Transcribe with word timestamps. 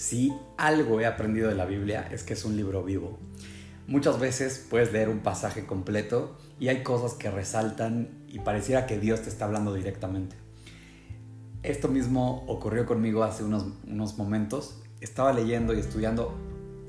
Si 0.00 0.32
algo 0.56 0.98
he 0.98 1.04
aprendido 1.04 1.50
de 1.50 1.54
la 1.54 1.66
Biblia 1.66 2.08
es 2.10 2.22
que 2.22 2.32
es 2.32 2.46
un 2.46 2.56
libro 2.56 2.82
vivo. 2.82 3.18
Muchas 3.86 4.18
veces 4.18 4.66
puedes 4.70 4.94
leer 4.94 5.10
un 5.10 5.18
pasaje 5.18 5.66
completo 5.66 6.38
y 6.58 6.68
hay 6.68 6.82
cosas 6.82 7.12
que 7.12 7.30
resaltan 7.30 8.08
y 8.26 8.38
pareciera 8.38 8.86
que 8.86 8.98
Dios 8.98 9.20
te 9.20 9.28
está 9.28 9.44
hablando 9.44 9.74
directamente. 9.74 10.36
Esto 11.62 11.88
mismo 11.88 12.46
ocurrió 12.46 12.86
conmigo 12.86 13.24
hace 13.24 13.44
unos, 13.44 13.66
unos 13.86 14.16
momentos. 14.16 14.80
Estaba 15.02 15.34
leyendo 15.34 15.74
y 15.74 15.80
estudiando 15.80 16.34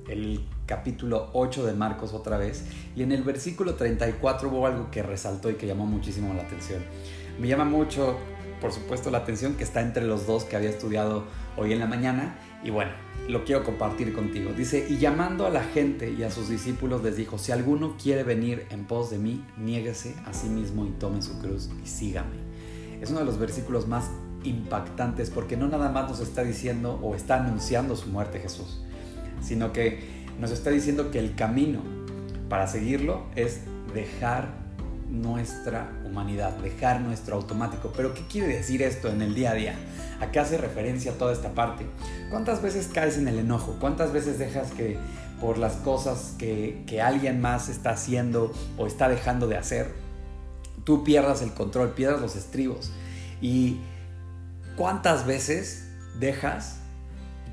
el 0.08 0.48
capítulo 0.72 1.30
8 1.34 1.66
de 1.66 1.74
Marcos 1.74 2.14
otra 2.14 2.38
vez 2.38 2.64
y 2.96 3.04
en 3.04 3.12
el 3.12 3.24
versículo 3.24 3.76
34 3.76 4.48
hubo 4.48 4.66
algo 4.66 4.90
que 4.90 5.04
resaltó 5.04 5.50
y 5.50 5.56
que 5.56 5.68
llamó 5.68 5.86
muchísimo 5.86 6.34
la 6.34 6.44
atención. 6.44 6.82
Me 7.42 7.50
llama 7.50 7.66
mucho, 7.66 8.18
por 8.62 8.72
supuesto, 8.72 9.12
la 9.12 9.18
atención 9.18 9.56
que 9.56 9.66
está 9.66 9.82
entre 9.82 10.06
los 10.06 10.26
dos 10.26 10.46
que 10.46 10.56
había 10.56 10.70
estudiado 10.70 11.26
hoy 11.58 11.74
en 11.74 11.80
la 11.80 11.88
mañana 11.88 12.38
y 12.64 12.70
bueno, 12.70 12.92
lo 13.28 13.44
quiero 13.44 13.66
compartir 13.66 14.14
contigo. 14.14 14.54
Dice, 14.54 14.88
y 14.90 14.98
llamando 14.98 15.46
a 15.46 15.50
la 15.50 15.62
gente 15.62 16.10
y 16.10 16.24
a 16.24 16.32
sus 16.32 16.48
discípulos 16.48 17.04
les 17.04 17.18
dijo, 17.18 17.38
si 17.38 17.52
alguno 17.52 17.98
quiere 18.02 18.24
venir 18.24 18.66
en 18.70 18.86
pos 18.86 19.12
de 19.12 19.18
mí, 19.18 19.44
niéguese 19.58 20.16
a 20.26 20.32
sí 20.32 20.48
mismo 20.48 20.86
y 20.86 20.92
tome 20.92 21.22
su 21.22 21.38
cruz 21.40 21.70
y 21.84 21.88
sígame. 21.90 22.38
Es 23.02 23.10
uno 23.10 23.20
de 23.20 23.26
los 23.26 23.38
versículos 23.38 23.90
más 23.90 24.10
impactantes 24.46 25.32
porque 25.32 25.58
no 25.58 25.68
nada 25.68 25.90
más 25.90 26.10
nos 26.10 26.22
está 26.22 26.46
diciendo 26.46 26.98
o 27.04 27.14
está 27.14 27.44
anunciando 27.44 27.98
su 27.98 28.08
muerte 28.08 28.40
Jesús, 28.40 28.82
sino 29.42 29.74
que 29.74 30.21
nos 30.40 30.52
está 30.52 30.70
diciendo 30.70 31.12
que 31.12 31.20
el 31.20 31.36
camino 31.36 31.82
para 32.50 32.68
seguirlo 32.68 33.24
es 33.36 33.62
dejar 33.94 34.62
nuestra 35.10 35.92
humanidad, 36.06 36.58
dejar 36.58 37.02
nuestro 37.02 37.36
automático. 37.36 37.92
Pero 37.96 38.14
¿qué 38.14 38.26
quiere 38.28 38.48
decir 38.48 38.82
esto 38.82 39.10
en 39.10 39.22
el 39.22 39.36
día 39.36 39.52
a 39.52 39.54
día? 39.54 39.76
¿A 40.22 40.32
qué 40.32 40.40
hace 40.40 40.58
referencia 40.58 41.18
toda 41.18 41.34
esta 41.34 41.54
parte? 41.54 41.86
¿Cuántas 42.30 42.62
veces 42.62 42.90
caes 42.92 43.18
en 43.18 43.28
el 43.28 43.40
enojo? 43.40 43.78
¿Cuántas 43.80 44.14
veces 44.14 44.40
dejas 44.40 44.72
que 44.72 44.98
por 45.40 45.58
las 45.58 45.74
cosas 45.78 46.36
que, 46.38 46.84
que 46.88 47.02
alguien 47.02 47.42
más 47.42 47.68
está 47.68 47.92
haciendo 47.92 48.54
o 48.78 48.88
está 48.88 49.10
dejando 49.10 49.48
de 49.48 49.58
hacer, 49.58 49.92
tú 50.84 51.04
pierdas 51.04 51.42
el 51.42 51.52
control, 51.54 51.92
pierdas 51.92 52.22
los 52.22 52.36
estribos? 52.36 52.92
¿Y 53.42 53.80
cuántas 54.76 55.26
veces 55.26 55.90
dejas, 56.20 56.78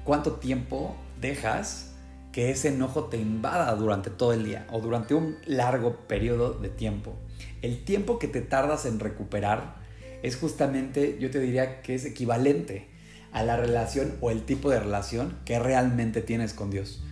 cuánto 0.05 0.33
tiempo 0.34 0.97
dejas 1.21 1.93
que 2.39 2.53
ese 2.53 2.69
enojo 2.69 3.06
te 3.06 3.17
invada 3.17 3.75
durante 3.75 4.11
todo 4.11 4.33
el 4.33 4.44
día 4.44 4.64
o 4.70 4.81
durante 4.81 5.12
un 5.12 5.39
largo 5.44 6.06
periodo 6.06 6.53
de 6.53 6.69
tiempo. 6.69 7.17
El 7.62 7.83
tiempo 7.83 8.20
que 8.20 8.28
te 8.28 8.42
tardas 8.42 8.86
en 8.86 9.00
recuperar 9.00 9.75
es 10.22 10.36
justamente, 10.36 11.19
yo 11.19 11.33
te 11.33 11.41
diría 11.41 11.83
que 11.83 11.97
es 11.97 12.05
equivalente 12.05 12.86
a 13.33 13.42
la 13.42 13.56
relación 13.56 14.14
o 14.20 14.31
el 14.31 14.44
tipo 14.44 14.70
de 14.70 14.78
relación 14.78 15.36
que 15.44 15.59
realmente 15.59 16.22
tienes 16.22 16.53
con 16.53 16.70
Dios. 16.70 17.03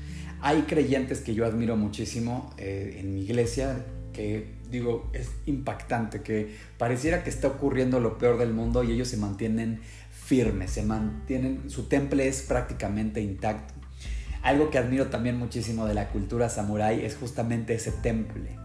Hay 0.42 0.62
creyentes 0.62 1.22
que 1.22 1.34
yo 1.34 1.44
admiro 1.44 1.76
muchísimo 1.76 2.54
eh, 2.56 2.98
en 3.00 3.12
mi 3.12 3.22
iglesia 3.22 3.84
que 4.12 4.54
digo 4.70 5.10
es 5.12 5.32
impactante, 5.46 6.22
que 6.22 6.54
pareciera 6.78 7.24
que 7.24 7.30
está 7.30 7.48
ocurriendo 7.48 7.98
lo 7.98 8.16
peor 8.18 8.38
del 8.38 8.52
mundo 8.52 8.84
y 8.84 8.92
ellos 8.92 9.08
se 9.08 9.16
mantienen 9.16 9.80
firmes, 10.08 10.70
se 10.70 10.84
mantienen, 10.84 11.68
su 11.68 11.88
temple 11.88 12.28
es 12.28 12.42
prácticamente 12.42 13.20
intacto 13.20 13.74
algo 14.46 14.70
que 14.70 14.78
admiro 14.78 15.08
también 15.08 15.36
muchísimo 15.36 15.86
de 15.86 15.94
la 15.94 16.08
cultura 16.10 16.48
samurái 16.48 17.04
es 17.04 17.16
justamente 17.16 17.74
ese 17.74 17.90
temple. 17.90 18.56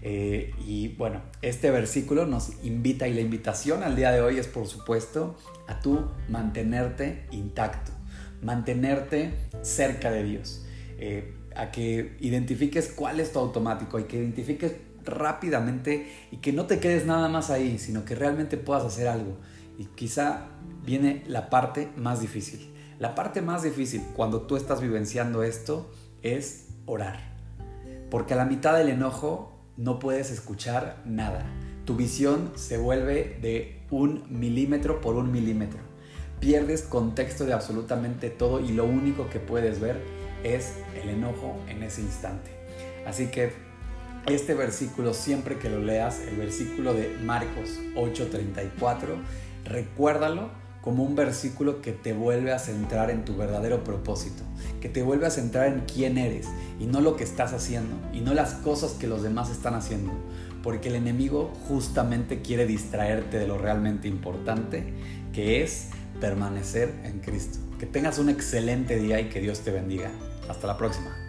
Eh, 0.00 0.52
y 0.66 0.88
bueno, 0.88 1.20
este 1.42 1.70
versículo 1.70 2.24
nos 2.24 2.52
invita 2.64 3.06
y 3.08 3.12
la 3.12 3.20
invitación 3.20 3.82
al 3.82 3.94
día 3.94 4.10
de 4.10 4.22
hoy 4.22 4.38
es 4.38 4.46
por 4.46 4.66
supuesto 4.66 5.36
a 5.66 5.80
tú 5.80 6.06
mantenerte 6.30 7.26
intacto, 7.30 7.92
mantenerte 8.40 9.34
cerca 9.60 10.10
de 10.10 10.24
Dios, 10.24 10.64
eh, 10.98 11.34
a 11.54 11.72
que 11.72 12.16
identifiques 12.20 12.90
cuál 12.90 13.20
es 13.20 13.30
tu 13.30 13.38
automático 13.38 13.98
y 13.98 14.04
que 14.04 14.16
identifiques 14.16 14.76
rápidamente 15.04 16.10
y 16.30 16.38
que 16.38 16.54
no 16.54 16.64
te 16.64 16.78
quedes 16.78 17.04
nada 17.04 17.28
más 17.28 17.50
ahí, 17.50 17.78
sino 17.78 18.06
que 18.06 18.14
realmente 18.14 18.56
puedas 18.56 18.84
hacer 18.84 19.08
algo. 19.08 19.36
Y 19.76 19.84
quizá 19.94 20.46
viene 20.86 21.22
la 21.26 21.50
parte 21.50 21.88
más 21.96 22.22
difícil 22.22 22.77
la 22.98 23.14
parte 23.14 23.42
más 23.42 23.62
difícil 23.62 24.02
cuando 24.14 24.42
tú 24.42 24.56
estás 24.56 24.80
vivenciando 24.80 25.42
esto 25.42 25.90
es 26.22 26.68
orar. 26.86 27.36
Porque 28.10 28.34
a 28.34 28.36
la 28.36 28.44
mitad 28.44 28.76
del 28.76 28.88
enojo 28.88 29.52
no 29.76 29.98
puedes 29.98 30.30
escuchar 30.30 31.02
nada. 31.04 31.46
Tu 31.84 31.94
visión 31.94 32.52
se 32.56 32.76
vuelve 32.76 33.38
de 33.40 33.86
un 33.90 34.24
milímetro 34.28 35.00
por 35.00 35.14
un 35.14 35.30
milímetro. 35.30 35.80
Pierdes 36.40 36.82
contexto 36.82 37.44
de 37.44 37.52
absolutamente 37.52 38.30
todo 38.30 38.60
y 38.60 38.72
lo 38.72 38.84
único 38.84 39.28
que 39.28 39.38
puedes 39.38 39.80
ver 39.80 40.02
es 40.42 40.74
el 41.00 41.08
enojo 41.08 41.56
en 41.68 41.82
ese 41.82 42.02
instante. 42.02 42.50
Así 43.06 43.26
que 43.26 43.52
este 44.26 44.54
versículo, 44.54 45.14
siempre 45.14 45.58
que 45.58 45.70
lo 45.70 45.80
leas, 45.80 46.20
el 46.20 46.36
versículo 46.36 46.94
de 46.94 47.16
Marcos 47.24 47.80
8:34, 47.94 49.16
recuérdalo 49.64 50.50
como 50.88 51.02
un 51.02 51.14
versículo 51.14 51.82
que 51.82 51.92
te 51.92 52.14
vuelve 52.14 52.50
a 52.50 52.58
centrar 52.58 53.10
en 53.10 53.26
tu 53.26 53.36
verdadero 53.36 53.84
propósito, 53.84 54.42
que 54.80 54.88
te 54.88 55.02
vuelve 55.02 55.26
a 55.26 55.30
centrar 55.30 55.66
en 55.66 55.80
quién 55.80 56.16
eres 56.16 56.46
y 56.80 56.86
no 56.86 57.02
lo 57.02 57.14
que 57.14 57.24
estás 57.24 57.52
haciendo 57.52 57.94
y 58.14 58.22
no 58.22 58.32
las 58.32 58.54
cosas 58.54 58.92
que 58.92 59.06
los 59.06 59.22
demás 59.22 59.50
están 59.50 59.74
haciendo, 59.74 60.12
porque 60.62 60.88
el 60.88 60.94
enemigo 60.94 61.52
justamente 61.68 62.40
quiere 62.40 62.64
distraerte 62.64 63.38
de 63.38 63.46
lo 63.46 63.58
realmente 63.58 64.08
importante, 64.08 64.94
que 65.34 65.62
es 65.62 65.88
permanecer 66.22 66.90
en 67.04 67.20
Cristo. 67.20 67.58
Que 67.78 67.84
tengas 67.84 68.18
un 68.18 68.30
excelente 68.30 68.96
día 68.98 69.20
y 69.20 69.28
que 69.28 69.40
Dios 69.40 69.60
te 69.60 69.72
bendiga. 69.72 70.10
Hasta 70.48 70.66
la 70.66 70.78
próxima. 70.78 71.27